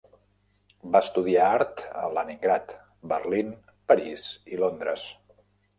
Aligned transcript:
Va 0.95 1.01
estudiar 1.07 1.49
art 1.59 1.83
a 2.01 2.07
Leningrad, 2.17 2.75
Berlín, 3.15 3.55
París 3.95 4.29
i 4.57 4.65
Londres. 4.67 5.11